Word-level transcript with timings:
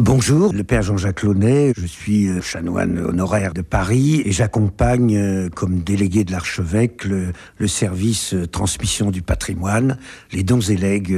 Bonjour, 0.00 0.52
le 0.52 0.62
père 0.62 0.82
Jean-Jacques 0.82 1.24
Launay, 1.24 1.72
je 1.76 1.84
suis 1.84 2.28
euh, 2.28 2.40
chanoine 2.40 3.00
honoraire 3.00 3.52
de 3.52 3.62
Paris 3.62 4.22
et 4.24 4.30
j'accompagne 4.30 5.16
euh, 5.16 5.48
comme 5.48 5.80
délégué 5.80 6.22
de 6.22 6.30
l'archevêque 6.30 7.04
le, 7.04 7.32
service 7.66 8.32
euh, 8.32 8.46
transmission 8.46 9.10
du 9.10 9.22
patrimoine, 9.22 9.98
les 10.30 10.44
dons 10.44 10.60
et 10.60 10.76
legs, 10.76 11.12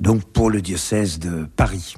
donc 0.00 0.22
pour 0.24 0.50
le 0.50 0.60
diocèse 0.60 1.18
de 1.18 1.46
Paris. 1.56 1.94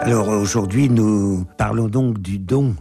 Alors 0.00 0.30
aujourd'hui, 0.30 0.90
nous 0.90 1.46
parlons 1.58 1.86
donc 1.86 2.18
du 2.18 2.40
don 2.40 2.74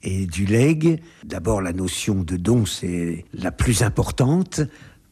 et 0.00 0.26
du 0.26 0.46
legs. 0.46 1.00
D'abord, 1.24 1.60
la 1.60 1.72
notion 1.72 2.22
de 2.22 2.36
don, 2.36 2.66
c'est 2.66 3.24
la 3.34 3.50
plus 3.50 3.82
importante 3.82 4.60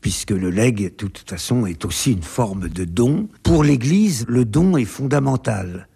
puisque 0.04 0.32
le 0.32 0.50
legs, 0.50 0.82
de 0.82 0.88
toute 0.90 1.24
façon, 1.26 1.64
est 1.64 1.86
aussi 1.86 2.12
une 2.12 2.22
forme 2.22 2.68
de 2.68 2.84
don. 2.84 3.26
Pour 3.42 3.64
l'Église, 3.64 4.26
le 4.28 4.44
don 4.44 4.76
est 4.76 4.84
fondamental. 4.84 5.88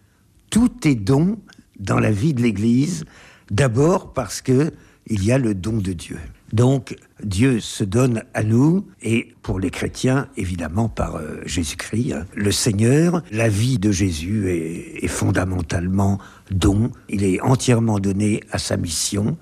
Tout 0.48 0.88
est 0.88 0.94
don 0.94 1.38
dans 1.78 2.00
la 2.00 2.10
vie 2.10 2.32
de 2.32 2.40
l'Église, 2.40 3.04
d'abord 3.50 4.14
parce 4.14 4.40
que 4.40 4.72
il 5.08 5.26
y 5.26 5.30
a 5.30 5.36
le 5.36 5.54
don 5.54 5.76
de 5.76 5.92
Dieu. 5.92 6.18
Donc 6.54 6.96
Dieu 7.22 7.60
se 7.60 7.84
donne 7.84 8.22
à 8.32 8.44
nous 8.44 8.86
et 9.02 9.34
pour 9.42 9.60
les 9.60 9.68
chrétiens, 9.68 10.30
évidemment 10.38 10.88
par 10.88 11.16
euh, 11.16 11.42
Jésus-Christ, 11.44 12.14
hein, 12.14 12.24
le 12.34 12.50
Seigneur. 12.50 13.22
La 13.30 13.50
vie 13.50 13.78
de 13.78 13.92
Jésus 13.92 14.48
est, 14.48 15.04
est 15.04 15.08
fondamentalement 15.08 16.18
don. 16.50 16.92
Il 17.10 17.24
est 17.24 17.42
entièrement 17.42 17.98
donné 17.98 18.42
à 18.52 18.56
sa 18.56 18.78
mission 18.78 19.36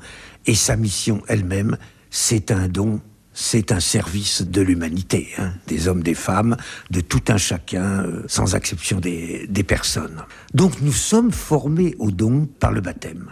et 0.44 0.56
sa 0.56 0.74
mission 0.74 1.22
elle-même, 1.28 1.76
c'est 2.10 2.50
un 2.50 2.66
don 2.66 3.00
c'est 3.38 3.70
un 3.70 3.80
service 3.80 4.40
de 4.40 4.62
l'humanité, 4.62 5.28
hein, 5.36 5.52
des 5.66 5.88
hommes, 5.88 6.02
des 6.02 6.14
femmes, 6.14 6.56
de 6.90 7.02
tout 7.02 7.22
un 7.28 7.36
chacun, 7.36 8.02
euh, 8.02 8.22
sans 8.28 8.54
exception 8.54 8.98
des, 8.98 9.46
des 9.46 9.62
personnes. 9.62 10.24
Donc 10.54 10.80
nous 10.80 10.92
sommes 10.92 11.30
formés 11.30 11.94
au 11.98 12.10
don 12.10 12.46
par 12.46 12.72
le 12.72 12.80
baptême 12.80 13.30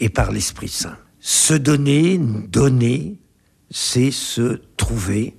et 0.00 0.08
par 0.08 0.32
l'Esprit 0.32 0.68
Saint. 0.68 0.98
Se 1.20 1.54
donner, 1.54 2.18
donner, 2.18 3.20
c'est 3.70 4.10
se 4.10 4.60
trouver, 4.76 5.36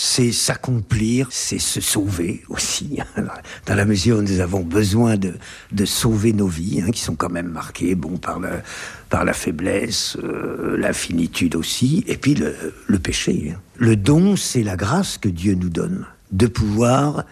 c'est 0.00 0.30
s'accomplir, 0.30 1.26
c'est 1.32 1.58
se 1.58 1.80
sauver 1.80 2.44
aussi, 2.48 3.00
hein, 3.00 3.24
dans 3.66 3.74
la 3.74 3.84
mesure 3.84 4.18
où 4.18 4.22
nous 4.22 4.38
avons 4.38 4.60
besoin 4.60 5.16
de, 5.16 5.34
de 5.72 5.84
sauver 5.84 6.32
nos 6.32 6.46
vies, 6.46 6.80
hein, 6.80 6.92
qui 6.92 7.00
sont 7.00 7.16
quand 7.16 7.30
même 7.30 7.48
marquées 7.48 7.96
bon, 7.96 8.16
par, 8.16 8.38
par 9.10 9.24
la 9.24 9.32
faiblesse, 9.32 10.16
euh, 10.22 10.76
la 10.78 10.92
finitude 10.92 11.56
aussi, 11.56 12.04
et 12.06 12.16
puis 12.16 12.36
le, 12.36 12.54
le 12.86 12.98
péché. 13.00 13.52
Hein. 13.52 13.60
Le 13.76 13.96
don, 13.96 14.36
c'est 14.36 14.62
la 14.62 14.76
grâce 14.76 15.18
que 15.18 15.28
Dieu 15.28 15.54
nous 15.54 15.68
donne, 15.68 16.06
de 16.30 16.46
pouvoir 16.46 17.24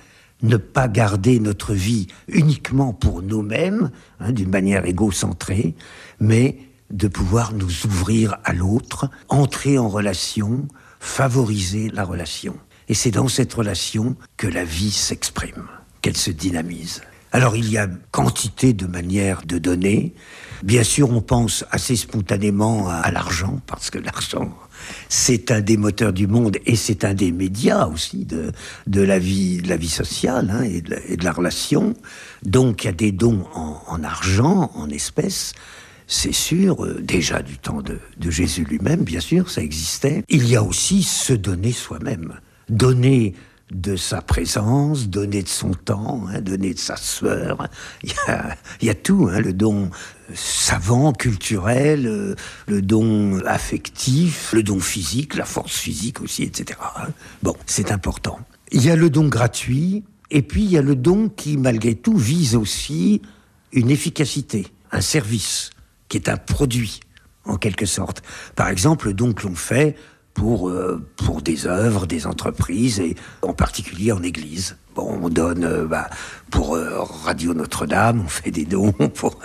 ne 0.42 0.56
pas 0.56 0.88
garder 0.88 1.38
notre 1.38 1.72
vie 1.72 2.08
uniquement 2.26 2.92
pour 2.92 3.22
nous-mêmes, 3.22 3.92
d'une 4.30 4.50
manière 4.50 4.86
égocentrée, 4.86 5.76
mais 6.18 6.58
de 6.90 7.06
pouvoir 7.06 7.52
nous 7.52 7.86
ouvrir 7.86 8.38
à 8.42 8.52
l'autre, 8.52 9.08
entrer 9.28 9.78
en 9.78 9.88
relation, 9.88 10.66
favoriser 11.00 11.88
la 11.92 12.04
relation. 12.04 12.56
Et 12.88 12.94
c'est 12.94 13.10
dans 13.10 13.28
cette 13.28 13.52
relation 13.52 14.16
que 14.36 14.46
la 14.46 14.64
vie 14.64 14.92
s'exprime, 14.92 15.66
qu'elle 16.02 16.16
se 16.16 16.30
dynamise. 16.30 17.02
Alors 17.32 17.56
il 17.56 17.68
y 17.70 17.76
a 17.76 17.88
quantité 18.12 18.72
de 18.72 18.86
manières 18.86 19.42
de 19.44 19.58
donner. 19.58 20.14
Bien 20.62 20.84
sûr, 20.84 21.10
on 21.10 21.20
pense 21.20 21.64
assez 21.70 21.96
spontanément 21.96 22.88
à, 22.88 23.10
l'argent, 23.10 23.60
parce 23.66 23.90
que 23.90 23.98
l'argent, 23.98 24.56
c'est 25.08 25.50
un 25.50 25.60
des 25.60 25.76
moteurs 25.76 26.12
du 26.12 26.28
monde 26.28 26.56
et 26.64 26.76
c'est 26.76 27.04
un 27.04 27.12
des 27.12 27.32
médias 27.32 27.88
aussi 27.88 28.24
de, 28.24 28.52
de, 28.86 29.02
la, 29.02 29.18
vie, 29.18 29.58
de 29.60 29.68
la 29.68 29.76
vie 29.76 29.90
sociale 29.90 30.50
hein, 30.50 30.62
et, 30.62 30.80
de, 30.80 31.24
la 31.24 31.32
relation. 31.32 31.94
Donc 32.42 32.84
il 32.84 32.86
y 32.86 32.90
a 32.90 32.92
des 32.92 33.12
dons 33.12 33.44
en, 33.54 33.82
en 33.86 34.02
argent, 34.02 34.70
en 34.74 34.88
espèces, 34.88 35.52
c'est 36.06 36.32
sûr, 36.32 36.84
euh, 36.84 37.00
déjà 37.02 37.42
du 37.42 37.58
temps 37.58 37.82
de, 37.82 37.98
Jésus 38.30 38.64
lui-même, 38.64 39.02
bien 39.02 39.20
sûr, 39.20 39.50
ça 39.50 39.62
existait. 39.62 40.22
Il 40.28 40.46
y 40.46 40.56
a 40.56 40.62
aussi 40.62 41.02
se 41.02 41.32
donner 41.32 41.72
soi-même, 41.72 42.40
donner 42.68 43.34
de 43.72 43.96
sa 43.96 44.22
présence, 44.22 45.08
donner 45.08 45.42
de 45.42 45.48
son 45.48 45.72
temps, 45.72 46.26
hein, 46.28 46.40
donner 46.40 46.72
de 46.74 46.78
sa 46.78 46.96
sueur. 46.96 47.68
Il 48.04 48.12
y 48.82 48.90
a, 48.90 48.94
tout, 48.94 49.28
hein, 49.30 49.40
le 49.40 49.52
don 49.52 49.90
savant, 50.34 51.12
culturel, 51.12 52.06
euh, 52.06 52.36
le 52.68 52.82
don 52.82 53.40
affectif, 53.44 54.52
le 54.52 54.62
don 54.62 54.78
physique, 54.78 55.34
la 55.34 55.44
force 55.44 55.76
physique 55.76 56.20
aussi, 56.20 56.44
etc. 56.44 56.78
Hein. 56.96 57.08
Bon, 57.42 57.56
c'est 57.66 57.90
important. 57.90 58.38
Il 58.70 58.84
y 58.84 58.90
a 58.90 58.96
le 58.96 59.10
don 59.10 59.26
gratuit, 59.26 60.04
et 60.30 60.42
puis 60.42 60.62
il 60.62 60.70
y 60.70 60.78
a 60.78 60.82
le 60.82 60.94
don 60.94 61.28
qui, 61.28 61.56
malgré 61.56 61.96
tout, 61.96 62.16
vise 62.16 62.54
aussi 62.54 63.22
une 63.72 63.90
efficacité, 63.90 64.68
un 64.92 65.00
service 65.00 65.70
qui 66.08 66.16
est 66.16 66.28
un 66.28 66.36
produit, 66.36 67.00
en 67.44 67.56
quelque 67.56 67.86
sorte. 67.86 68.22
Par 68.54 68.68
exemple, 68.68 69.12
donc 69.12 69.42
l'on 69.42 69.54
fait 69.54 69.96
pour, 70.36 70.68
euh, 70.68 71.02
pour 71.16 71.40
des 71.40 71.66
œuvres, 71.66 72.06
des 72.06 72.26
entreprises, 72.26 73.00
et 73.00 73.16
en 73.40 73.54
particulier 73.54 74.12
en 74.12 74.22
Église. 74.22 74.76
Bon, 74.94 75.18
on 75.22 75.28
donne 75.30 75.64
euh, 75.64 75.86
bah, 75.86 76.10
pour 76.50 76.76
euh, 76.76 77.00
Radio 77.00 77.54
Notre-Dame, 77.54 78.20
on 78.22 78.28
fait 78.28 78.50
des 78.50 78.66
dons 78.66 78.92
pour, 79.14 79.40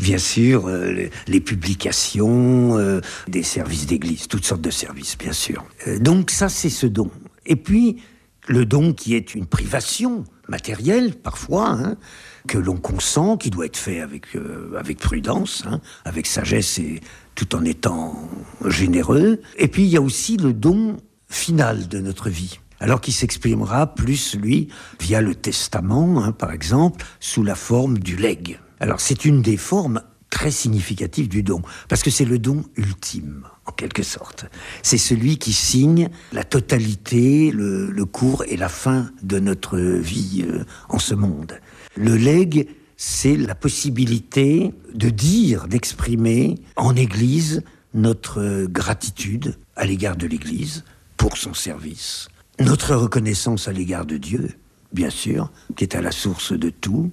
bien 0.00 0.18
sûr, 0.18 0.68
les, 0.68 1.40
publications, 1.40 3.00
des 3.26 3.42
services 3.42 3.86
d'Église, 3.86 4.28
toutes 4.28 4.44
sortes 4.44 4.62
de 4.62 4.70
services, 4.70 5.18
bien 5.18 5.32
sûr. 5.32 5.64
donc 5.98 6.30
ça, 6.30 6.48
c'est 6.48 6.70
ce 6.70 6.86
don. 6.86 7.10
Et 7.44 7.56
puis, 7.56 8.00
le 8.46 8.64
don 8.64 8.92
qui 8.92 9.14
est 9.16 9.34
une 9.34 9.46
privation 9.46 10.24
matérielle, 10.48 11.14
parfois, 11.14 11.70
hein, 11.70 11.96
que 12.46 12.58
l'on 12.58 12.76
consent, 12.76 13.36
qui 13.36 13.50
doit 13.50 13.66
être 13.66 13.76
fait 13.76 14.00
avec, 14.00 14.34
euh, 14.36 14.76
avec 14.78 14.98
prudence, 14.98 15.64
hein, 15.66 15.80
avec 16.04 16.26
sagesse 16.26 16.78
et 16.78 17.00
tout 17.34 17.54
en 17.54 17.64
étant 17.64 18.16
généreux. 18.64 19.40
Et 19.58 19.68
puis 19.68 19.82
il 19.82 19.88
y 19.88 19.96
a 19.96 20.02
aussi 20.02 20.36
le 20.36 20.52
don 20.52 20.96
final 21.28 21.88
de 21.88 21.98
notre 22.00 22.30
vie. 22.30 22.60
Alors 22.78 23.00
qui 23.00 23.12
s'exprimera 23.12 23.94
plus, 23.94 24.36
lui, 24.36 24.68
via 25.00 25.20
le 25.20 25.34
testament, 25.34 26.22
hein, 26.22 26.32
par 26.32 26.52
exemple, 26.52 27.04
sous 27.20 27.42
la 27.42 27.54
forme 27.54 27.98
du 27.98 28.16
legs. 28.16 28.58
Alors 28.80 29.00
c'est 29.00 29.24
une 29.24 29.42
des 29.42 29.56
formes 29.56 30.02
très 30.30 30.50
significatives 30.50 31.28
du 31.28 31.42
don, 31.42 31.62
parce 31.88 32.02
que 32.02 32.10
c'est 32.10 32.26
le 32.26 32.38
don 32.38 32.64
ultime, 32.76 33.46
en 33.64 33.72
quelque 33.72 34.02
sorte. 34.02 34.44
C'est 34.82 34.98
celui 34.98 35.38
qui 35.38 35.54
signe 35.54 36.10
la 36.32 36.44
totalité, 36.44 37.50
le, 37.50 37.90
le 37.90 38.04
cours 38.04 38.44
et 38.46 38.58
la 38.58 38.68
fin 38.68 39.10
de 39.22 39.38
notre 39.38 39.78
vie 39.78 40.44
euh, 40.46 40.64
en 40.90 40.98
ce 40.98 41.14
monde. 41.14 41.58
Le 41.96 42.16
legs, 42.16 42.68
c'est 42.96 43.36
la 43.36 43.54
possibilité 43.54 44.72
de 44.94 45.08
dire, 45.08 45.66
d'exprimer 45.66 46.56
en 46.76 46.94
Église 46.94 47.62
notre 47.94 48.66
gratitude 48.66 49.56
à 49.76 49.86
l'égard 49.86 50.16
de 50.16 50.26
l'Église 50.26 50.84
pour 51.16 51.38
son 51.38 51.54
service, 51.54 52.28
notre 52.60 52.94
reconnaissance 52.94 53.68
à 53.68 53.72
l'égard 53.72 54.04
de 54.04 54.18
Dieu, 54.18 54.50
bien 54.92 55.10
sûr, 55.10 55.50
qui 55.74 55.84
est 55.84 55.94
à 55.94 56.02
la 56.02 56.12
source 56.12 56.52
de 56.52 56.68
tout, 56.68 57.10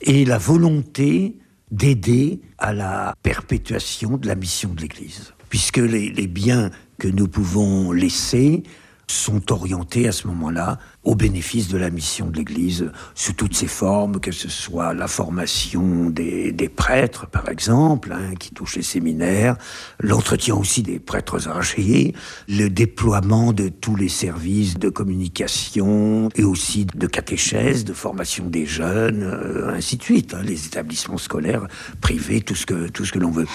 et 0.00 0.24
la 0.24 0.38
volonté 0.38 1.36
d'aider 1.70 2.40
à 2.56 2.72
la 2.72 3.14
perpétuation 3.22 4.16
de 4.16 4.26
la 4.26 4.34
mission 4.36 4.72
de 4.72 4.80
l'Église. 4.80 5.34
Puisque 5.50 5.78
les, 5.78 6.10
les 6.10 6.26
biens 6.26 6.70
que 6.98 7.08
nous 7.08 7.28
pouvons 7.28 7.92
laisser 7.92 8.62
sont 9.10 9.52
orientés 9.52 10.08
à 10.08 10.12
ce 10.12 10.26
moment-là 10.28 10.78
au 11.04 11.14
bénéfice 11.14 11.68
de 11.68 11.78
la 11.78 11.90
mission 11.90 12.26
de 12.26 12.36
l'Église 12.36 12.90
sous 13.14 13.32
toutes 13.32 13.54
ses 13.54 13.66
formes, 13.66 14.20
que 14.20 14.30
ce 14.30 14.48
soit 14.48 14.92
la 14.92 15.08
formation 15.08 16.10
des, 16.10 16.52
prêtres, 16.74 17.26
par 17.26 17.48
exemple, 17.48 18.12
hein, 18.12 18.34
qui 18.38 18.50
touche 18.50 18.76
les 18.76 18.82
séminaires, 18.82 19.56
l'entretien 20.00 20.54
aussi 20.54 20.82
des 20.82 20.98
prêtres 20.98 21.48
âgés, 21.48 22.14
le 22.48 22.68
déploiement 22.68 23.52
de 23.52 23.68
tous 23.68 23.96
les 23.96 24.10
services 24.10 24.78
de 24.78 24.90
communication 24.90 26.28
et 26.36 26.44
aussi 26.44 26.84
de 26.84 27.06
catéchèse, 27.06 27.84
de 27.84 27.94
formation 27.94 28.46
des 28.46 28.66
jeunes, 28.66 29.22
euh, 29.22 29.74
ainsi 29.74 29.96
de 29.96 30.02
suite, 30.02 30.34
hein, 30.34 30.42
les 30.44 30.66
établissements 30.66 31.18
scolaires 31.18 31.66
privés, 32.00 32.42
tout 32.42 32.54
ce 32.54 32.66
que, 32.66 32.88
que 32.90 33.18
l'on 33.18 33.30
veut. 33.30 33.46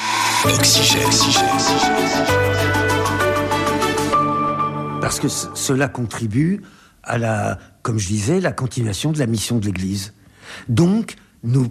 Parce 5.03 5.19
que 5.19 5.27
cela 5.27 5.89
contribue 5.89 6.61
à 7.03 7.17
la, 7.17 7.59
comme 7.81 7.99
je 7.99 8.07
disais, 8.07 8.39
la 8.39 8.53
continuation 8.53 9.11
de 9.11 9.19
la 9.19 9.27
mission 9.27 9.59
de 9.59 9.65
l'Église. 9.65 10.13
Donc, 10.69 11.15
nous, 11.43 11.67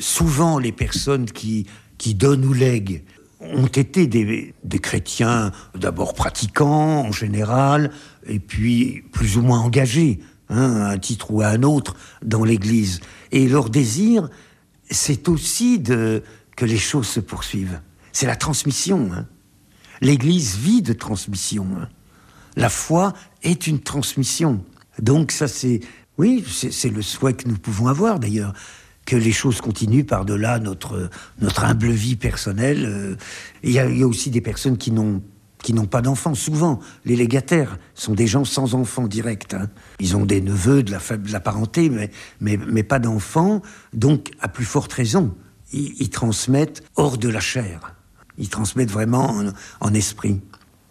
souvent, 0.00 0.58
les 0.58 0.72
personnes 0.72 1.26
qui, 1.26 1.66
qui 1.98 2.14
donnent 2.14 2.46
ou 2.46 2.54
lèguent 2.54 3.04
ont 3.40 3.66
été 3.66 4.06
des, 4.06 4.54
des 4.64 4.78
chrétiens 4.78 5.52
d'abord 5.74 6.14
pratiquants 6.14 7.04
en 7.04 7.12
général, 7.12 7.90
et 8.26 8.38
puis 8.38 9.04
plus 9.12 9.36
ou 9.36 9.42
moins 9.42 9.60
engagés, 9.60 10.20
hein, 10.48 10.76
à 10.76 10.92
un 10.92 10.98
titre 10.98 11.30
ou 11.30 11.42
à 11.42 11.48
un 11.48 11.62
autre, 11.62 11.96
dans 12.24 12.44
l'Église. 12.44 13.00
Et 13.30 13.46
leur 13.46 13.68
désir, 13.68 14.30
c'est 14.90 15.28
aussi 15.28 15.80
de, 15.80 16.22
que 16.56 16.64
les 16.64 16.78
choses 16.78 17.08
se 17.08 17.20
poursuivent. 17.20 17.82
C'est 18.12 18.26
la 18.26 18.36
transmission. 18.36 19.10
Hein. 19.12 19.26
L'Église 20.00 20.56
vit 20.56 20.80
de 20.80 20.94
transmission. 20.94 21.66
Hein. 21.78 21.88
La 22.58 22.68
foi 22.68 23.12
est 23.42 23.66
une 23.66 23.80
transmission. 23.80 24.64
Donc 25.00 25.32
ça, 25.32 25.48
c'est 25.48 25.80
Oui, 26.18 26.44
c'est 26.46 26.90
le 26.90 27.02
souhait 27.02 27.34
que 27.34 27.48
nous 27.48 27.56
pouvons 27.56 27.86
avoir 27.86 28.18
d'ailleurs 28.18 28.52
que 29.06 29.16
les 29.16 29.32
choses 29.32 29.62
continuent 29.62 30.04
par-delà 30.04 30.58
notre, 30.58 31.08
notre 31.40 31.64
humble 31.64 31.88
vie 31.88 32.16
personnelle. 32.16 32.84
Euh, 32.86 33.16
il 33.62 33.70
y, 33.70 33.78
a, 33.78 34.06
aussi 34.06 34.28
des 34.30 34.42
personnes 34.42 34.76
qui 34.76 34.90
n'ont 34.90 35.22
qui 35.62 35.72
n'ont 35.72 35.86
pas 35.86 36.02
d'enfants. 36.02 36.34
Souvent, 36.34 36.78
les 37.04 37.16
légataires 37.16 37.78
sont 37.94 38.14
des 38.14 38.28
gens 38.28 38.44
sans 38.44 38.74
enfants 38.74 39.08
directs. 39.08 39.54
Hein. 39.54 39.66
Ils 39.98 40.16
ont 40.16 40.24
des 40.24 40.40
neveux, 40.40 40.84
de 40.84 40.92
la, 40.92 41.40
parenté, 41.40 41.90
mais, 41.90 42.10
mais, 42.40 42.56
mais 42.56 42.84
pas 42.84 43.00
d'enfants. 43.00 43.60
Donc, 43.92 44.30
à 44.40 44.46
plus 44.46 44.64
forte 44.64 44.92
raison, 44.92 45.34
ils, 45.72 46.10
transmettent 46.10 46.82
hors 46.96 47.18
de 47.18 47.28
la 47.28 47.40
chair. 47.40 47.94
Ils 48.38 48.48
transmettent 48.48 48.90
vraiment 48.90 49.42
en, 49.80 49.94
esprit. 49.94 50.40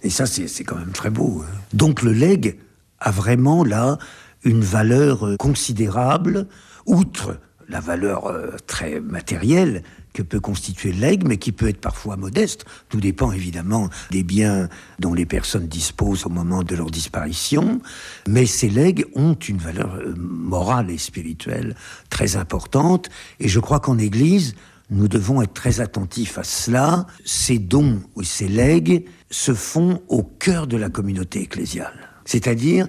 Et 0.03 0.09
ça, 0.09 0.25
c'est 0.25 0.63
quand 0.63 0.77
même 0.77 0.91
très 0.91 1.09
beau. 1.09 1.43
Hein. 1.43 1.51
Donc, 1.73 2.01
le 2.01 2.11
legs 2.11 2.57
a 2.99 3.11
vraiment 3.11 3.63
là 3.63 3.97
une 4.43 4.61
valeur 4.61 5.35
considérable, 5.37 6.47
outre 6.85 7.39
la 7.69 7.79
valeur 7.79 8.27
euh, 8.27 8.55
très 8.65 8.99
matérielle 8.99 9.83
que 10.13 10.21
peut 10.21 10.39
constituer 10.39 10.93
l'aigle, 10.93 11.27
mais 11.27 11.37
qui 11.37 11.51
peut 11.51 11.67
être 11.67 11.81
parfois 11.81 12.15
modeste. 12.15 12.65
Tout 12.89 12.99
dépend 12.99 13.31
évidemment 13.31 13.89
des 14.09 14.23
biens 14.23 14.69
dont 14.99 15.13
les 15.13 15.25
personnes 15.25 15.67
disposent 15.67 16.25
au 16.25 16.29
moment 16.29 16.63
de 16.63 16.75
leur 16.75 16.89
disparition. 16.89 17.81
Mais 18.27 18.45
ces 18.45 18.69
legs 18.69 19.05
ont 19.15 19.35
une 19.35 19.57
valeur 19.57 19.95
euh, 19.95 20.15
morale 20.17 20.89
et 20.89 20.97
spirituelle 20.97 21.75
très 22.09 22.35
importante. 22.35 23.09
Et 23.39 23.47
je 23.47 23.59
crois 23.59 23.79
qu'en 23.79 23.97
Église, 23.97 24.55
nous 24.89 25.07
devons 25.07 25.41
être 25.41 25.53
très 25.53 25.81
attentifs 25.81 26.37
à 26.37 26.43
cela. 26.43 27.05
Ces 27.25 27.59
dons 27.59 28.01
ou 28.15 28.23
ces 28.23 28.47
legs 28.47 29.05
se 29.29 29.53
font 29.53 30.01
au 30.07 30.23
cœur 30.23 30.67
de 30.67 30.77
la 30.77 30.89
communauté 30.89 31.41
ecclésiale. 31.41 32.09
C'est-à-dire 32.25 32.87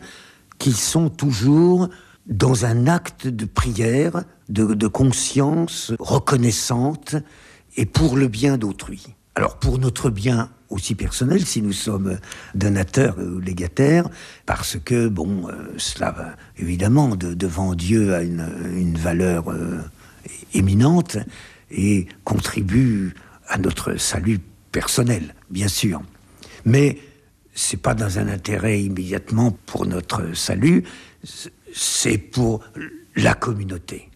qu'ils 0.58 0.76
sont 0.76 1.10
toujours 1.10 1.88
dans 2.26 2.66
un 2.66 2.86
acte 2.86 3.26
de 3.26 3.46
prière, 3.46 4.24
de, 4.48 4.86
conscience 4.86 5.92
reconnaissante 5.98 7.16
et 7.76 7.86
pour 7.86 8.16
le 8.16 8.28
bien 8.28 8.58
d'autrui. 8.58 9.14
Alors 9.34 9.58
pour 9.58 9.78
notre 9.78 10.10
bien 10.10 10.50
aussi 10.68 10.94
personnel, 10.94 11.46
si 11.46 11.62
nous 11.62 11.72
sommes 11.72 12.18
donateurs 12.54 13.16
ou 13.18 13.40
légataires, 13.40 14.08
parce 14.44 14.76
que, 14.84 15.08
bon, 15.08 15.48
euh, 15.48 15.72
cela, 15.78 16.36
évidemment, 16.58 17.16
devant 17.16 17.74
Dieu 17.74 18.14
a 18.14 18.22
une, 18.22 18.94
valeur 18.98 19.50
euh, 19.50 19.80
éminente 20.52 21.16
et 21.70 22.06
contribue 22.24 23.14
à 23.48 23.58
notre 23.58 23.96
salut 23.96 24.40
personnel, 24.72 25.34
bien 25.50 25.68
sûr. 25.68 26.02
Mais 26.64 26.98
c'est 27.54 27.80
pas 27.80 27.94
dans 27.94 28.18
un 28.18 28.28
intérêt 28.28 28.80
immédiatement 28.80 29.56
pour 29.66 29.86
notre 29.86 30.34
salut, 30.36 30.84
c'est 31.72 32.18
pour 32.18 32.62
la 33.16 33.34
communauté, 33.34 34.10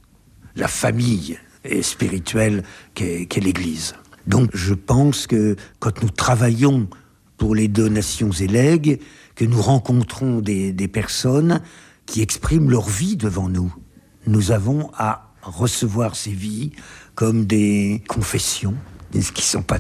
la 0.55 0.69
famille 0.69 1.39
spirituelle 1.83 2.63
qu'est 2.95 3.41
l'Église. 3.41 3.95
Donc 4.27 4.51
je 4.55 4.75
pense 4.75 5.27
que 5.27 5.57
quand 5.81 6.03
nous 6.03 6.11
travaillons 6.11 6.89
pour 7.37 7.55
les 7.55 7.69
donations 7.69 8.31
et 8.31 8.47
legs, 8.47 9.01
que 9.35 9.45
nous 9.45 9.61
rencontrons 9.61 10.41
des, 10.41 10.73
des 10.73 10.89
personnes 10.89 11.61
qui 12.07 12.23
expriment 12.23 12.71
leur 12.71 12.89
vie 12.89 13.17
devant 13.17 13.49
nous, 13.49 13.75
nous 14.27 14.53
avons 14.53 14.91
à 14.97 15.32
recevoir 15.43 16.17
ces 16.17 16.33
vies 16.33 16.73
comme 17.15 17.47
des 17.47 18.03
confessions, 18.09 18.75
qui 19.13 19.19
ne 19.19 19.43
sont 19.43 19.63
pas 19.63 19.79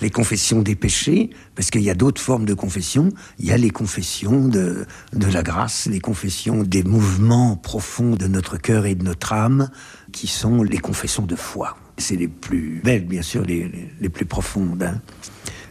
les 0.00 0.10
confessions 0.10 0.62
des 0.62 0.74
péchés, 0.74 1.30
parce 1.54 1.70
qu'il 1.70 1.82
y 1.82 1.90
a 1.90 1.94
d'autres 1.94 2.20
formes 2.20 2.46
de 2.46 2.54
confession. 2.54 3.10
Il 3.38 3.46
y 3.46 3.52
a 3.52 3.58
les 3.58 3.70
confessions 3.70 4.48
de, 4.48 4.86
de 5.12 5.26
la 5.26 5.42
grâce, 5.42 5.86
les 5.86 6.00
confessions 6.00 6.62
des 6.62 6.82
mouvements 6.82 7.56
profonds 7.56 8.16
de 8.16 8.26
notre 8.26 8.56
cœur 8.56 8.86
et 8.86 8.94
de 8.94 9.04
notre 9.04 9.32
âme, 9.32 9.70
qui 10.12 10.26
sont 10.26 10.62
les 10.62 10.78
confessions 10.78 11.26
de 11.26 11.36
foi. 11.36 11.76
C'est 11.98 12.16
les 12.16 12.28
plus 12.28 12.80
belles, 12.82 13.04
bien 13.04 13.22
sûr, 13.22 13.44
les, 13.44 13.92
les, 14.00 14.08
plus 14.08 14.24
profondes. 14.24 14.82
Hein. 14.82 15.00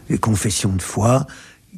Les 0.09 0.19
confessions 0.19 0.73
de 0.73 0.81
foi 0.81 1.25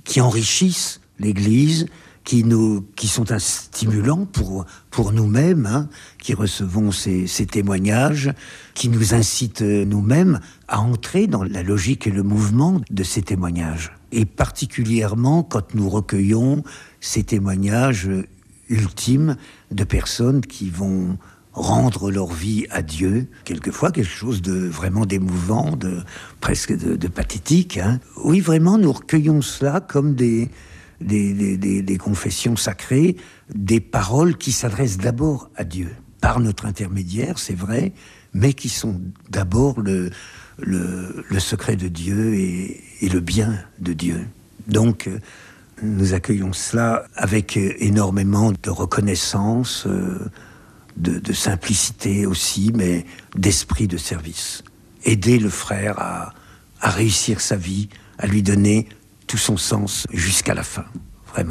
qui 0.04 0.19
enrichissent 0.19 1.00
l'Église, 1.19 1.86
qui 2.24 2.44
nous, 2.44 2.86
qui 2.96 3.08
sont 3.08 3.32
un 3.32 3.40
stimulant 3.40 4.26
pour 4.26 4.66
pour 4.90 5.12
nous-mêmes, 5.12 5.66
hein, 5.66 5.90
qui 6.20 6.34
recevons 6.34 6.92
ces, 6.92 7.28
témoignages, 7.46 8.32
qui 8.74 8.90
nous 8.90 9.14
incitent 9.14 9.62
nous-mêmes 9.62 10.40
à 10.68 10.82
entrer 10.82 11.28
dans 11.28 11.44
la 11.44 11.64
logique 11.64 12.08
et 12.08 12.12
le 12.12 12.24
mouvement 12.24 12.82
de 12.90 13.04
ces 13.04 13.22
témoignages. 13.22 13.94
Et 14.12 14.26
particulièrement 14.26 15.44
quand 15.44 15.74
nous 15.74 15.90
recueillons 15.90 16.64
ces 17.00 17.24
témoignages 17.24 18.10
ultimes 18.70 19.38
de 19.72 19.84
personnes 19.84 20.42
qui 20.42 20.70
vont 20.70 21.18
rendre 21.54 22.12
leur 22.12 22.32
vie 22.32 22.66
à 22.70 22.82
Dieu, 22.82 23.28
quelquefois 23.44 23.92
quelque 23.92 24.06
chose 24.06 24.42
de 24.42 24.54
vraiment 24.54 25.06
d'émouvant, 25.06 25.76
de 25.76 26.00
presque 26.40 26.78
de, 26.78 26.96
de 26.96 27.08
pathétique. 27.08 27.78
Hein. 27.78 28.00
Oui, 28.24 28.40
vraiment, 28.40 28.78
nous 28.78 28.92
recueillons 28.92 29.42
cela 29.42 29.82
comme 29.82 30.16
des, 30.16 30.50
des, 31.01 31.98
confessions 31.98 32.56
sacrées, 32.56 33.15
des 33.53 33.80
paroles 33.80 34.38
qui 34.38 34.51
s'adressent 34.51 34.98
d'abord 34.98 35.50
à 35.56 35.63
Dieu, 35.63 35.89
par 36.19 36.39
notre 36.39 36.65
intermédiaire, 36.65 37.39
c'est 37.39 37.56
vrai, 37.56 37.94
mais 38.33 38.53
qui 38.53 38.69
sont 38.69 39.01
d'abord 39.30 39.81
le, 39.81 40.12
secret 41.39 41.75
de 41.75 41.88
Dieu 41.88 42.36
et, 42.36 42.81
le 43.01 43.19
bien 43.19 43.59
de 43.80 43.94
Dieu. 43.94 44.27
Donc, 44.68 45.09
nous 45.81 46.13
accueillons 46.13 46.53
cela 46.53 47.06
avec 47.15 47.57
énormément 47.57 48.51
de 48.51 48.69
reconnaissance, 48.69 49.86
euh, 49.88 50.30
de, 50.98 51.33
simplicité 51.33 52.25
aussi, 52.25 52.71
mais 52.75 53.06
d'esprit 53.36 53.88
de 53.88 53.98
service. 53.98 54.63
Aider 55.03 55.39
le 55.39 55.50
frère 55.50 56.00
à 56.00 56.33
réussir 56.89 57.42
sa 57.42 57.56
vie, 57.56 57.89
à 58.19 58.27
lui 58.27 58.44
donner 58.44 58.88
tout 59.31 59.38
son 59.38 59.56
sens 59.56 60.07
jusqu'à 60.12 60.54
la 60.54 60.62
fin, 60.62 60.83
vraiment. 61.33 61.50